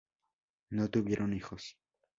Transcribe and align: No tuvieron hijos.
No 0.71 0.89
tuvieron 0.89 1.31
hijos. 1.33 1.77